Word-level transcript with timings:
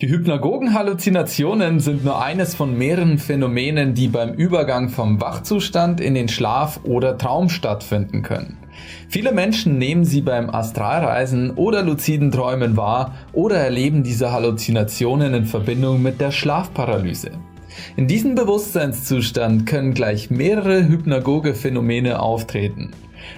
Die 0.00 0.08
Hypnagogen-Halluzinationen 0.08 1.78
sind 1.78 2.06
nur 2.06 2.22
eines 2.22 2.54
von 2.54 2.74
mehreren 2.78 3.18
Phänomenen, 3.18 3.92
die 3.92 4.08
beim 4.08 4.32
Übergang 4.32 4.88
vom 4.88 5.20
Wachzustand 5.20 6.00
in 6.00 6.14
den 6.14 6.28
Schlaf 6.28 6.80
oder 6.84 7.18
Traum 7.18 7.50
stattfinden 7.50 8.22
können. 8.22 8.56
Viele 9.10 9.30
Menschen 9.30 9.76
nehmen 9.76 10.06
sie 10.06 10.22
beim 10.22 10.48
Astralreisen 10.48 11.50
oder 11.50 11.82
luziden 11.82 12.30
Träumen 12.30 12.78
wahr 12.78 13.14
oder 13.34 13.56
erleben 13.56 14.02
diese 14.02 14.32
Halluzinationen 14.32 15.34
in 15.34 15.44
Verbindung 15.44 16.00
mit 16.00 16.18
der 16.18 16.30
Schlafparalyse. 16.30 17.32
In 17.96 18.06
diesem 18.06 18.34
Bewusstseinszustand 18.34 19.66
können 19.66 19.92
gleich 19.92 20.30
mehrere 20.30 20.88
hypnagoge 20.88 21.52
Phänomene 21.52 22.20
auftreten. 22.20 22.92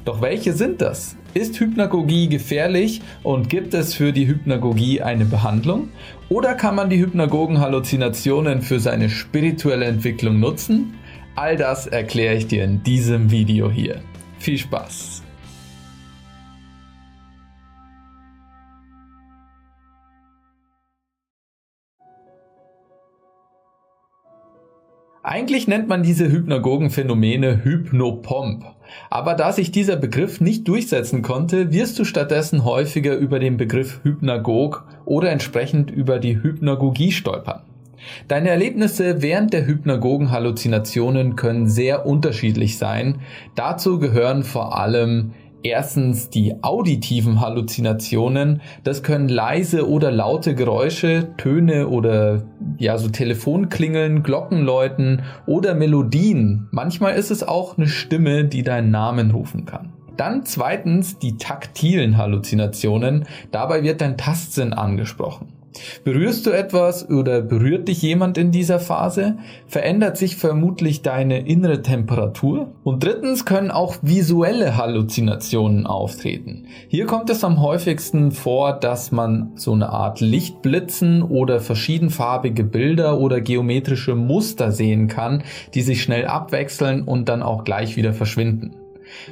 Doch 0.04 0.22
welche 0.22 0.52
sind 0.52 0.80
das? 0.80 1.16
Ist 1.34 1.58
Hypnagogie 1.58 2.28
gefährlich 2.28 3.00
und 3.22 3.48
gibt 3.48 3.72
es 3.72 3.94
für 3.94 4.12
die 4.12 4.26
Hypnagogie 4.26 5.00
eine 5.00 5.24
Behandlung? 5.24 5.88
Oder 6.28 6.54
kann 6.54 6.74
man 6.74 6.90
die 6.90 6.98
Hypnagogen-Halluzinationen 6.98 8.60
für 8.60 8.80
seine 8.80 9.08
spirituelle 9.08 9.86
Entwicklung 9.86 10.40
nutzen? 10.40 10.92
All 11.34 11.56
das 11.56 11.86
erkläre 11.86 12.34
ich 12.34 12.48
dir 12.48 12.64
in 12.64 12.82
diesem 12.82 13.30
Video 13.30 13.70
hier. 13.70 14.02
Viel 14.38 14.58
Spaß! 14.58 15.22
Eigentlich 25.24 25.68
nennt 25.68 25.86
man 25.86 26.02
diese 26.02 26.28
Hypnagogen-Phänomene 26.32 27.62
Hypnopomp. 27.62 28.64
Aber 29.08 29.34
da 29.34 29.52
sich 29.52 29.70
dieser 29.70 29.94
Begriff 29.94 30.40
nicht 30.40 30.66
durchsetzen 30.66 31.22
konnte, 31.22 31.72
wirst 31.72 31.96
du 32.00 32.04
stattdessen 32.04 32.64
häufiger 32.64 33.14
über 33.14 33.38
den 33.38 33.56
Begriff 33.56 34.00
Hypnagog 34.02 34.84
oder 35.04 35.30
entsprechend 35.30 35.92
über 35.92 36.18
die 36.18 36.42
Hypnagogie 36.42 37.12
stolpern. 37.12 37.62
Deine 38.26 38.50
Erlebnisse 38.50 39.22
während 39.22 39.52
der 39.52 39.64
Hypnagogen-Halluzinationen 39.64 41.36
können 41.36 41.68
sehr 41.68 42.04
unterschiedlich 42.04 42.76
sein. 42.76 43.20
Dazu 43.54 44.00
gehören 44.00 44.42
vor 44.42 44.76
allem 44.76 45.34
Erstens 45.64 46.28
die 46.28 46.62
auditiven 46.62 47.40
Halluzinationen. 47.40 48.60
Das 48.82 49.02
können 49.02 49.28
leise 49.28 49.88
oder 49.88 50.10
laute 50.10 50.54
Geräusche, 50.54 51.28
Töne 51.36 51.88
oder 51.88 52.42
ja 52.78 52.98
so 52.98 53.08
Telefonklingeln, 53.08 54.24
Glockenläuten 54.24 55.22
oder 55.46 55.74
Melodien. 55.74 56.68
Manchmal 56.72 57.14
ist 57.14 57.30
es 57.30 57.44
auch 57.44 57.78
eine 57.78 57.86
Stimme, 57.86 58.44
die 58.44 58.64
deinen 58.64 58.90
Namen 58.90 59.30
rufen 59.30 59.64
kann. 59.64 59.92
Dann 60.16 60.44
zweitens 60.44 61.18
die 61.18 61.36
taktilen 61.36 62.16
Halluzinationen. 62.16 63.24
Dabei 63.50 63.82
wird 63.82 64.00
dein 64.00 64.18
Tastsinn 64.18 64.72
angesprochen. 64.72 65.61
Berührst 66.04 66.46
du 66.46 66.50
etwas 66.50 67.08
oder 67.08 67.40
berührt 67.40 67.88
dich 67.88 68.02
jemand 68.02 68.38
in 68.38 68.50
dieser 68.50 68.80
Phase, 68.80 69.38
verändert 69.66 70.16
sich 70.16 70.36
vermutlich 70.36 71.02
deine 71.02 71.46
innere 71.46 71.82
Temperatur. 71.82 72.72
Und 72.84 73.04
drittens 73.04 73.44
können 73.44 73.70
auch 73.70 73.96
visuelle 74.02 74.76
Halluzinationen 74.76 75.86
auftreten. 75.86 76.66
Hier 76.88 77.06
kommt 77.06 77.30
es 77.30 77.44
am 77.44 77.60
häufigsten 77.60 78.32
vor, 78.32 78.72
dass 78.72 79.12
man 79.12 79.52
so 79.54 79.72
eine 79.72 79.88
Art 79.88 80.20
Lichtblitzen 80.20 81.22
oder 81.22 81.60
verschiedenfarbige 81.60 82.64
Bilder 82.64 83.18
oder 83.18 83.40
geometrische 83.40 84.14
Muster 84.14 84.72
sehen 84.72 85.08
kann, 85.08 85.42
die 85.74 85.82
sich 85.82 86.02
schnell 86.02 86.26
abwechseln 86.26 87.02
und 87.02 87.28
dann 87.28 87.42
auch 87.42 87.64
gleich 87.64 87.96
wieder 87.96 88.12
verschwinden. 88.12 88.81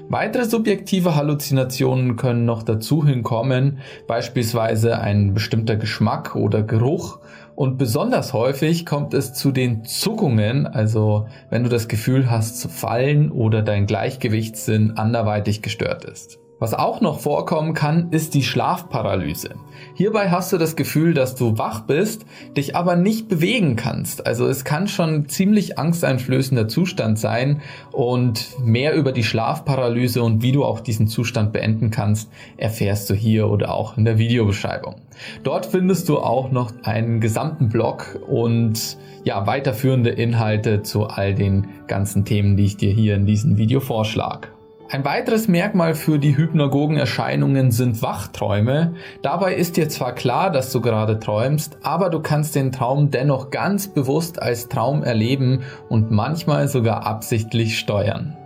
Weitere 0.09 0.45
subjektive 0.45 1.15
Halluzinationen 1.15 2.17
können 2.17 2.45
noch 2.45 2.63
dazu 2.63 3.07
hinkommen, 3.07 3.79
beispielsweise 4.07 4.99
ein 4.99 5.35
bestimmter 5.35 5.77
Geschmack 5.77 6.35
oder 6.35 6.63
Geruch. 6.63 7.21
Und 7.55 7.77
besonders 7.77 8.33
häufig 8.33 8.87
kommt 8.87 9.13
es 9.15 9.35
zu 9.35 9.53
den 9.53 9.85
Zuckungen, 9.85 10.67
also 10.67 11.29
wenn 11.51 11.63
du 11.63 11.69
das 11.69 11.89
Gefühl 11.89 12.31
hast 12.31 12.59
zu 12.59 12.69
fallen 12.69 13.31
oder 13.31 13.63
dein 13.63 13.87
Gleichgewichtssinn 13.87 14.97
anderweitig 14.97 15.61
gestört 15.61 16.05
ist. 16.05 16.40
Was 16.61 16.75
auch 16.75 17.01
noch 17.01 17.21
vorkommen 17.21 17.73
kann, 17.73 18.11
ist 18.11 18.35
die 18.35 18.43
Schlafparalyse. 18.43 19.55
Hierbei 19.95 20.31
hast 20.31 20.53
du 20.53 20.59
das 20.59 20.77
Gefühl, 20.77 21.15
dass 21.15 21.35
du 21.35 21.57
wach 21.57 21.81
bist, 21.87 22.27
dich 22.55 22.77
aber 22.77 22.97
nicht 22.97 23.29
bewegen 23.29 23.77
kannst. 23.77 24.27
Also 24.27 24.47
es 24.47 24.63
kann 24.63 24.87
schon 24.87 25.27
ziemlich 25.31 25.79
angsteinflößender 25.79 26.69
Zustand 26.69 27.19
sein 27.19 27.63
und 27.93 28.59
mehr 28.63 28.95
über 28.95 29.13
die 29.13 29.25
Schlafparalyse 29.25 30.23
und 30.23 30.43
wie 30.43 30.53
du 30.53 30.63
auch 30.63 30.81
diesen 30.81 31.09
Zustand 31.09 31.55
beenden 31.55 31.91
kannst, 31.91 32.31
erfährst 32.59 33.09
du 33.09 33.15
hier 33.15 33.49
oder 33.49 33.73
auch 33.73 33.97
in 33.97 34.05
der 34.05 34.19
Videobeschreibung. 34.19 34.97
Dort 35.43 35.65
findest 35.65 36.11
du 36.11 36.19
auch 36.19 36.51
noch 36.51 36.75
einen 36.83 37.21
gesamten 37.21 37.71
Blog 37.71 38.21
und 38.29 38.99
ja, 39.25 39.47
weiterführende 39.47 40.11
Inhalte 40.11 40.83
zu 40.83 41.07
all 41.07 41.35
den 41.35 41.69
ganzen 41.87 42.27
Themen, 42.27 42.59
die 42.59 42.67
ich 42.67 42.77
dir 42.77 42.93
hier 42.93 43.15
in 43.15 43.25
diesem 43.25 43.57
Video 43.57 43.81
vorschlage. 43.81 44.49
Ein 44.93 45.05
weiteres 45.05 45.47
Merkmal 45.47 45.95
für 45.95 46.19
die 46.19 46.37
hypnagogen 46.37 46.97
Erscheinungen 46.97 47.71
sind 47.71 48.03
Wachträume. 48.03 48.95
Dabei 49.23 49.55
ist 49.55 49.77
dir 49.77 49.89
zwar 49.89 50.17
klar, 50.17 50.51
dass 50.51 50.73
du 50.73 50.81
gerade 50.81 51.21
träumst, 51.21 51.79
aber 51.83 52.11
du 52.11 52.19
kannst 52.19 52.57
den 52.57 52.73
Traum 52.73 53.13
dennoch 53.13 53.51
ganz 53.51 53.87
bewusst 53.87 54.43
als 54.43 54.69
Traum 54.69 55.05
erleben 55.05 55.63
und 55.89 56.11
manchmal 56.11 56.67
sogar 56.67 57.07
absichtlich 57.07 57.79
steuern. 57.79 58.37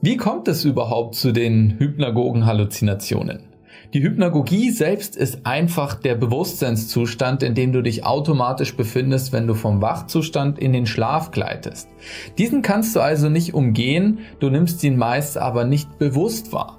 Wie 0.00 0.16
kommt 0.16 0.46
es 0.46 0.64
überhaupt 0.64 1.16
zu 1.16 1.32
den 1.32 1.74
hypnagogen 1.80 2.46
Halluzinationen? 2.46 3.55
Die 3.94 4.02
Hypnagogie 4.02 4.70
selbst 4.70 5.16
ist 5.16 5.46
einfach 5.46 5.94
der 5.94 6.14
Bewusstseinszustand, 6.16 7.42
in 7.42 7.54
dem 7.54 7.72
du 7.72 7.82
dich 7.82 8.04
automatisch 8.04 8.76
befindest, 8.76 9.32
wenn 9.32 9.46
du 9.46 9.54
vom 9.54 9.80
Wachzustand 9.80 10.58
in 10.58 10.72
den 10.72 10.86
Schlaf 10.86 11.30
gleitest. 11.30 11.88
Diesen 12.36 12.62
kannst 12.62 12.96
du 12.96 13.00
also 13.00 13.28
nicht 13.28 13.54
umgehen, 13.54 14.18
du 14.40 14.50
nimmst 14.50 14.82
ihn 14.84 14.96
meist 14.96 15.38
aber 15.38 15.64
nicht 15.64 15.98
bewusst 15.98 16.52
wahr. 16.52 16.78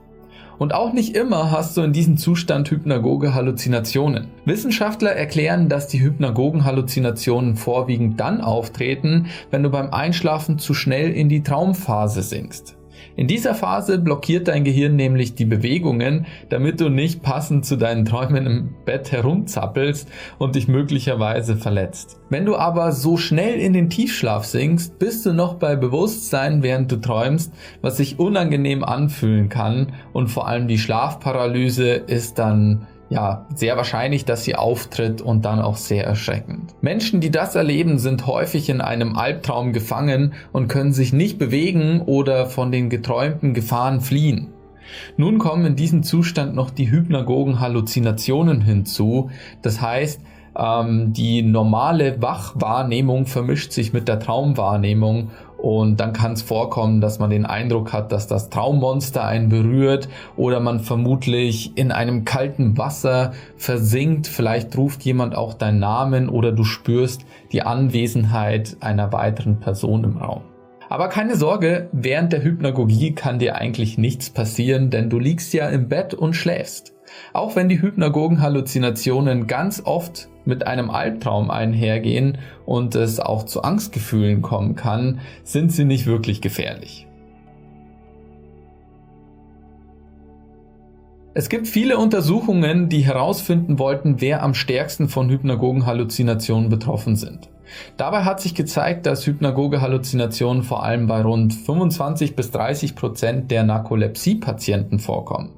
Und 0.57 0.73
auch 0.73 0.91
nicht 0.91 1.15
immer 1.15 1.51
hast 1.51 1.77
du 1.77 1.81
in 1.81 1.93
diesem 1.93 2.17
Zustand 2.17 2.71
hypnagoge 2.71 3.35
Halluzinationen. 3.35 4.27
Wissenschaftler 4.45 5.11
erklären, 5.11 5.69
dass 5.69 5.87
die 5.87 6.01
hypnagogen 6.01 6.65
Halluzinationen 6.65 7.55
vorwiegend 7.55 8.19
dann 8.19 8.41
auftreten, 8.41 9.27
wenn 9.51 9.61
du 9.61 9.69
beim 9.69 9.91
Einschlafen 9.91 10.57
zu 10.57 10.73
schnell 10.73 11.11
in 11.11 11.29
die 11.29 11.43
Traumphase 11.43 12.23
sinkst. 12.23 12.75
In 13.15 13.27
dieser 13.27 13.55
Phase 13.55 13.97
blockiert 13.99 14.47
dein 14.47 14.63
Gehirn 14.63 14.95
nämlich 14.95 15.35
die 15.35 15.45
Bewegungen, 15.45 16.25
damit 16.49 16.81
du 16.81 16.89
nicht 16.89 17.23
passend 17.23 17.65
zu 17.65 17.75
deinen 17.75 18.05
Träumen 18.05 18.45
im 18.45 18.75
Bett 18.85 19.11
herumzappelst 19.11 20.09
und 20.37 20.55
dich 20.55 20.67
möglicherweise 20.67 21.55
verletzt. 21.55 22.19
Wenn 22.29 22.45
du 22.45 22.55
aber 22.55 22.91
so 22.91 23.17
schnell 23.17 23.59
in 23.59 23.73
den 23.73 23.89
Tiefschlaf 23.89 24.45
sinkst, 24.45 24.99
bist 24.99 25.25
du 25.25 25.33
noch 25.33 25.55
bei 25.55 25.75
Bewusstsein, 25.75 26.61
während 26.63 26.91
du 26.91 26.97
träumst, 26.97 27.53
was 27.81 27.97
sich 27.97 28.19
unangenehm 28.19 28.83
anfühlen 28.83 29.49
kann 29.49 29.93
und 30.13 30.27
vor 30.27 30.47
allem 30.47 30.67
die 30.67 30.77
Schlafparalyse 30.77 31.89
ist 31.91 32.37
dann 32.39 32.87
ja, 33.09 33.45
sehr 33.55 33.77
wahrscheinlich, 33.77 34.25
dass 34.25 34.43
sie 34.43 34.55
auftritt 34.55 35.21
und 35.21 35.45
dann 35.45 35.61
auch 35.61 35.77
sehr 35.77 36.05
erschreckend. 36.05 36.75
Menschen, 36.81 37.21
die 37.21 37.31
das 37.31 37.55
erleben, 37.55 37.99
sind 37.99 38.27
häufig 38.27 38.69
in 38.69 38.81
einem 38.81 39.15
Albtraum 39.15 39.71
gefangen 39.71 40.33
und 40.51 40.67
können 40.67 40.93
sich 40.93 41.13
nicht 41.13 41.37
bewegen 41.37 42.01
oder 42.01 42.47
von 42.47 42.71
den 42.71 42.89
geträumten 42.89 43.53
Gefahren 43.53 44.01
fliehen. 44.01 44.49
Nun 45.17 45.37
kommen 45.37 45.65
in 45.65 45.75
diesem 45.75 46.03
Zustand 46.03 46.55
noch 46.55 46.69
die 46.69 46.89
hypnagogen 46.89 47.59
Halluzinationen 47.59 48.61
hinzu. 48.61 49.29
Das 49.61 49.81
heißt, 49.81 50.21
ähm, 50.57 51.13
die 51.13 51.43
normale 51.43 52.21
Wachwahrnehmung 52.21 53.25
vermischt 53.25 53.71
sich 53.71 53.93
mit 53.93 54.07
der 54.07 54.19
Traumwahrnehmung 54.19 55.29
und 55.57 55.99
dann 55.99 56.13
kann 56.13 56.33
es 56.33 56.43
vorkommen, 56.43 57.01
dass 57.01 57.19
man 57.19 57.29
den 57.29 57.45
Eindruck 57.45 57.91
hat, 57.91 58.11
dass 58.11 58.27
das 58.27 58.49
Traummonster 58.49 59.25
einen 59.25 59.49
berührt 59.49 60.07
oder 60.35 60.59
man 60.59 60.79
vermutlich 60.79 61.75
in 61.77 61.91
einem 61.91 62.25
kalten 62.25 62.77
Wasser 62.77 63.33
versinkt. 63.55 64.27
Vielleicht 64.27 64.77
ruft 64.77 65.03
jemand 65.03 65.35
auch 65.35 65.55
deinen 65.55 65.79
Namen 65.79 66.29
oder 66.29 66.51
du 66.51 66.63
spürst 66.63 67.25
die 67.51 67.63
Anwesenheit 67.63 68.77
einer 68.81 69.11
weiteren 69.11 69.59
Person 69.59 70.03
im 70.03 70.17
Raum. 70.17 70.43
Aber 70.89 71.09
keine 71.09 71.35
Sorge, 71.35 71.89
während 71.91 72.31
der 72.31 72.43
Hypnagogie 72.43 73.13
kann 73.13 73.39
dir 73.39 73.55
eigentlich 73.55 73.97
nichts 73.97 74.29
passieren, 74.29 74.89
denn 74.89 75.09
du 75.09 75.19
liegst 75.19 75.53
ja 75.53 75.67
im 75.67 75.89
Bett 75.89 76.13
und 76.13 76.33
schläfst. 76.33 76.93
Auch 77.33 77.55
wenn 77.55 77.67
die 77.67 77.81
hypnagogen 77.81 78.41
Halluzinationen 78.41 79.47
ganz 79.47 79.81
oft 79.83 80.29
mit 80.47 80.65
einem 80.65 80.89
Albtraum 80.89 81.51
einhergehen 81.51 82.37
und 82.65 82.95
es 82.95 83.19
auch 83.19 83.43
zu 83.43 83.61
Angstgefühlen 83.61 84.41
kommen 84.41 84.75
kann, 84.75 85.19
sind 85.43 85.71
sie 85.71 85.85
nicht 85.85 86.07
wirklich 86.07 86.41
gefährlich. 86.41 87.07
Es 91.33 91.49
gibt 91.49 91.67
viele 91.67 91.99
Untersuchungen, 91.99 92.89
die 92.89 93.01
herausfinden 93.01 93.77
wollten, 93.77 94.21
wer 94.21 94.41
am 94.41 94.55
stärksten 94.55 95.07
von 95.07 95.29
hypnagogen 95.29 95.85
Halluzinationen 95.85 96.69
betroffen 96.69 97.15
sind. 97.15 97.49
Dabei 97.95 98.23
hat 98.23 98.41
sich 98.41 98.55
gezeigt, 98.55 99.05
dass 99.05 99.27
hypnagoge 99.27 99.81
Halluzinationen 99.81 100.63
vor 100.63 100.83
allem 100.83 101.05
bei 101.05 101.21
rund 101.21 101.53
25 101.53 102.35
bis 102.35 102.49
30 102.49 102.95
Prozent 102.95 103.51
der 103.51 103.63
Narkolepsie-Patienten 103.63 104.97
vorkommen. 104.97 105.51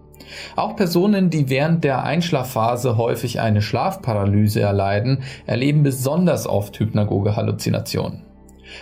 Auch 0.56 0.76
Personen, 0.76 1.30
die 1.30 1.50
während 1.50 1.84
der 1.84 2.04
Einschlafphase 2.04 2.98
häufig 2.98 3.40
eine 3.40 3.62
Schlafparalyse 3.62 4.62
erleiden, 4.62 5.24
erleben 5.46 5.84
besonders 5.84 6.48
oft 6.48 6.80
hypnagoge 6.80 7.36
Halluzinationen. 7.36 8.24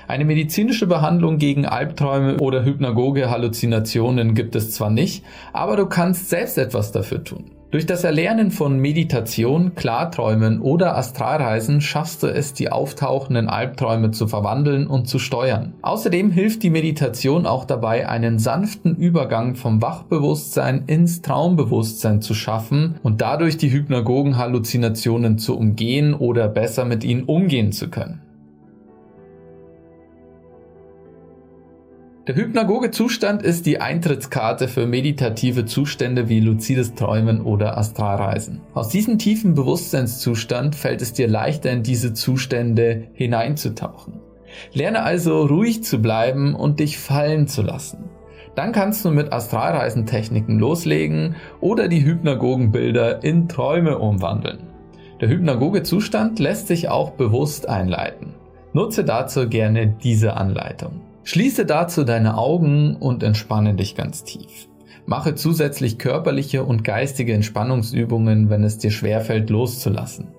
Eine 0.08 0.26
medizinische 0.26 0.88
Behandlung 0.88 1.38
gegen 1.38 1.66
Albträume 1.66 2.38
oder 2.38 2.66
hypnagoge 2.66 3.30
Halluzinationen 3.30 4.36
gibt 4.36 4.56
es 4.56 4.72
zwar 4.72 4.90
nicht, 4.90 5.24
aber 5.54 5.78
du 5.78 5.86
kannst 5.86 6.30
selbst 6.30 6.58
etwas 6.58 6.92
dafür 6.92 7.24
tun. 7.24 7.57
Durch 7.70 7.86
das 7.86 8.06
Erlernen 8.06 8.50
von 8.50 8.80
Meditation, 8.80 9.76
Klarträumen 9.76 10.62
oder 10.62 10.96
Astralreisen 10.96 11.82
schaffst 11.82 12.24
du 12.24 12.28
es, 12.28 12.54
die 12.54 12.72
auftauchenden 12.72 13.50
Albträume 13.50 14.12
zu 14.12 14.26
verwandeln 14.26 14.88
und 14.88 15.10
zu 15.10 15.20
steuern. 15.20 15.74
Außerdem 15.82 16.32
hilft 16.32 16.64
die 16.64 16.70
Meditation 16.70 17.46
auch 17.46 17.66
dabei, 17.66 18.08
einen 18.08 18.40
sanften 18.40 18.96
Übergang 18.96 19.56
vom 19.56 19.82
Wachbewusstsein 19.82 20.86
ins 20.88 21.22
Traumbewusstsein 21.22 22.22
zu 22.22 22.34
schaffen 22.34 22.96
und 23.04 23.20
dadurch 23.20 23.58
die 23.58 23.70
hypnagogen 23.70 24.38
Halluzinationen 24.38 25.38
zu 25.38 25.58
umgehen 25.58 26.14
oder 26.14 26.48
besser 26.48 26.86
mit 26.86 27.04
ihnen 27.04 27.26
umgehen 27.26 27.74
zu 27.74 27.90
können. 27.90 28.22
Der 32.28 32.36
hypnagoge 32.36 32.92
Zustand 32.92 33.42
ist 33.42 33.66
die 33.66 33.80
Eintrittskarte 33.80 34.68
für 34.68 34.86
meditative 34.86 35.66
Zustände 35.66 36.28
wie 36.28 36.42
luzides 36.42 36.94
Träumen 36.94 37.40
oder 37.40 37.78
Astralreisen. 37.78 38.60
Aus 38.74 38.90
diesem 38.90 39.18
tiefen 39.18 39.56
Bewusstseinszustand 39.56 40.76
fällt 40.76 41.02
es 41.02 41.14
dir 41.14 41.30
leichter 41.30 41.72
in 41.72 41.84
diese 41.84 42.14
Zustände 42.14 43.08
hineinzutauchen. 43.14 44.20
Lerne 44.74 45.04
also 45.04 45.46
ruhig 45.46 45.86
zu 45.86 46.02
bleiben 46.02 46.54
und 46.54 46.82
dich 46.82 46.98
fallen 46.98 47.48
zu 47.48 47.62
lassen. 47.62 48.10
Dann 48.56 48.74
kannst 48.74 49.06
du 49.06 49.12
mit 49.12 49.32
Astralreisentechniken 49.32 50.60
loslegen 50.60 51.38
oder 51.62 51.88
die 51.88 52.04
hypnagogen 52.04 52.74
Bilder 52.74 53.24
in 53.24 53.48
Träume 53.48 54.00
umwandeln. 54.00 54.64
Der 55.22 55.30
hypnagoge 55.30 55.84
Zustand 55.84 56.40
lässt 56.40 56.68
sich 56.68 56.90
auch 56.90 57.12
bewusst 57.12 57.70
einleiten. 57.70 58.34
Nutze 58.74 59.06
dazu 59.06 59.48
gerne 59.48 59.96
diese 60.04 60.36
Anleitung. 60.36 61.07
Schließe 61.28 61.66
dazu 61.66 62.06
deine 62.06 62.38
Augen 62.38 62.96
und 62.96 63.22
entspanne 63.22 63.74
dich 63.74 63.96
ganz 63.96 64.24
tief. 64.24 64.70
Mache 65.06 65.36
zusätzlich 65.36 65.98
körperliche 65.98 66.64
und 66.64 66.86
geistige 66.86 67.34
Entspannungsübungen, 67.34 68.50
wenn 68.50 68.64
es 68.64 68.78
dir 68.78 68.92
schwerfällt 68.92 69.50
loszulassen. 69.50 70.30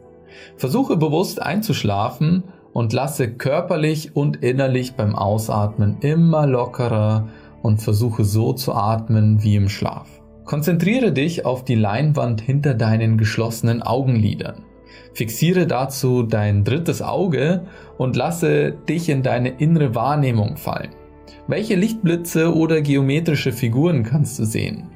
Versuche 0.56 0.96
bewusst 0.96 1.42
einzuschlafen 1.42 2.44
und 2.72 2.94
lasse 2.94 3.30
körperlich 3.30 4.16
und 4.16 4.36
innerlich 4.36 4.94
beim 4.94 5.14
Ausatmen 5.14 5.98
immer 6.00 6.46
lockerer 6.46 7.28
und 7.60 7.82
versuche 7.82 8.24
so 8.24 8.54
zu 8.54 8.72
atmen 8.72 9.42
wie 9.42 9.56
im 9.56 9.68
Schlaf. 9.68 10.08
Konzentriere 10.46 11.12
dich 11.12 11.44
auf 11.44 11.66
die 11.66 11.74
Leinwand 11.74 12.40
hinter 12.40 12.72
deinen 12.72 13.18
geschlossenen 13.18 13.82
Augenlidern. 13.82 14.64
Fixiere 15.12 15.66
dazu 15.66 16.22
dein 16.22 16.64
drittes 16.64 17.02
Auge 17.02 17.62
und 17.96 18.16
lasse 18.16 18.72
dich 18.72 19.08
in 19.08 19.22
deine 19.22 19.50
innere 19.50 19.94
Wahrnehmung 19.94 20.56
fallen. 20.56 20.90
Welche 21.46 21.76
Lichtblitze 21.76 22.54
oder 22.54 22.82
geometrische 22.82 23.52
Figuren 23.52 24.02
kannst 24.02 24.38
du 24.38 24.44
sehen? 24.44 24.88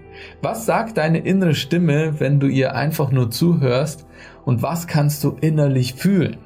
Was 0.42 0.66
sagt 0.66 0.98
deine 0.98 1.18
innere 1.18 1.54
Stimme, 1.54 2.20
wenn 2.20 2.40
du 2.40 2.46
ihr 2.46 2.74
einfach 2.74 3.10
nur 3.10 3.30
zuhörst 3.30 4.06
und 4.44 4.62
was 4.62 4.86
kannst 4.86 5.24
du 5.24 5.36
innerlich 5.40 5.94
fühlen? 5.94 6.36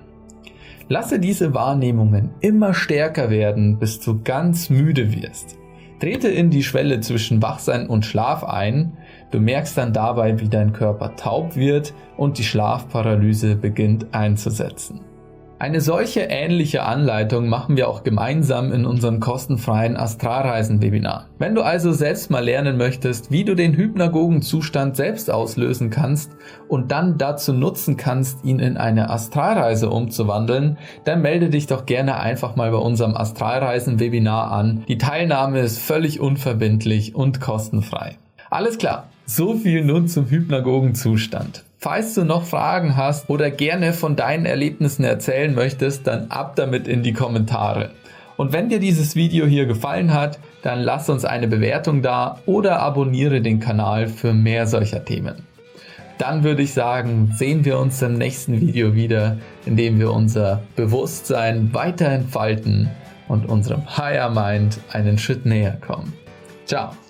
Lasse 0.88 1.18
diese 1.18 1.52
Wahrnehmungen 1.52 2.30
immer 2.40 2.72
stärker 2.72 3.28
werden, 3.28 3.78
bis 3.78 3.98
du 3.98 4.22
ganz 4.22 4.70
müde 4.70 5.12
wirst. 5.12 5.58
Trete 5.98 6.28
in 6.28 6.50
die 6.50 6.62
Schwelle 6.62 7.00
zwischen 7.00 7.42
Wachsein 7.42 7.88
und 7.88 8.04
Schlaf 8.04 8.44
ein. 8.44 8.92
Du 9.30 9.40
merkst 9.40 9.76
dann 9.76 9.92
dabei, 9.92 10.40
wie 10.40 10.48
dein 10.48 10.72
Körper 10.72 11.16
taub 11.16 11.56
wird 11.56 11.94
und 12.16 12.38
die 12.38 12.44
Schlafparalyse 12.44 13.56
beginnt 13.56 14.06
einzusetzen. 14.12 15.00
Eine 15.58 15.80
solche 15.80 16.20
ähnliche 16.20 16.82
Anleitung 16.82 17.48
machen 17.48 17.78
wir 17.78 17.88
auch 17.88 18.04
gemeinsam 18.04 18.72
in 18.72 18.84
unserem 18.84 19.20
kostenfreien 19.20 19.96
Astralreisen-Webinar. 19.96 21.30
Wenn 21.38 21.54
du 21.54 21.62
also 21.62 21.92
selbst 21.92 22.30
mal 22.30 22.44
lernen 22.44 22.76
möchtest, 22.76 23.30
wie 23.30 23.42
du 23.42 23.54
den 23.54 23.74
hypnagogen 23.74 24.42
Zustand 24.42 24.96
selbst 24.96 25.30
auslösen 25.30 25.88
kannst 25.88 26.32
und 26.68 26.92
dann 26.92 27.16
dazu 27.16 27.54
nutzen 27.54 27.96
kannst, 27.96 28.44
ihn 28.44 28.58
in 28.58 28.76
eine 28.76 29.08
Astralreise 29.08 29.88
umzuwandeln, 29.88 30.76
dann 31.04 31.22
melde 31.22 31.48
dich 31.48 31.66
doch 31.66 31.86
gerne 31.86 32.20
einfach 32.20 32.54
mal 32.56 32.70
bei 32.70 32.76
unserem 32.76 33.16
Astralreisen-Webinar 33.16 34.52
an. 34.52 34.84
Die 34.88 34.98
Teilnahme 34.98 35.60
ist 35.60 35.78
völlig 35.78 36.20
unverbindlich 36.20 37.14
und 37.14 37.40
kostenfrei. 37.40 38.18
Alles 38.50 38.76
klar, 38.76 39.08
so 39.26 39.54
viel 39.56 39.84
nun 39.84 40.08
zum 40.08 40.30
hypnagogen 40.30 40.94
Zustand. 40.94 41.64
Falls 41.78 42.14
du 42.14 42.24
noch 42.24 42.44
Fragen 42.44 42.96
hast 42.96 43.28
oder 43.28 43.50
gerne 43.50 43.92
von 43.92 44.16
deinen 44.16 44.46
Erlebnissen 44.46 45.04
erzählen 45.04 45.54
möchtest, 45.54 46.06
dann 46.06 46.30
ab 46.30 46.56
damit 46.56 46.88
in 46.88 47.02
die 47.02 47.12
Kommentare. 47.12 47.90
Und 48.36 48.52
wenn 48.52 48.68
dir 48.68 48.80
dieses 48.80 49.16
Video 49.16 49.46
hier 49.46 49.66
gefallen 49.66 50.12
hat, 50.12 50.38
dann 50.62 50.80
lass 50.80 51.08
uns 51.08 51.24
eine 51.24 51.48
Bewertung 51.48 52.02
da 52.02 52.40
oder 52.46 52.80
abonniere 52.80 53.40
den 53.40 53.60
Kanal 53.60 54.08
für 54.08 54.32
mehr 54.32 54.66
solcher 54.66 55.04
Themen. 55.04 55.46
Dann 56.18 56.44
würde 56.44 56.62
ich 56.62 56.72
sagen, 56.72 57.32
sehen 57.34 57.64
wir 57.64 57.78
uns 57.78 58.00
im 58.02 58.14
nächsten 58.14 58.60
Video 58.60 58.94
wieder, 58.94 59.36
in 59.66 59.76
dem 59.76 59.98
wir 59.98 60.12
unser 60.12 60.62
Bewusstsein 60.74 61.74
weiter 61.74 62.08
entfalten 62.08 62.90
und 63.28 63.46
unserem 63.46 63.96
Higher 63.96 64.30
Mind 64.30 64.80
einen 64.92 65.18
Schritt 65.18 65.44
näher 65.44 65.78
kommen. 65.86 66.12
Ciao! 66.64 67.05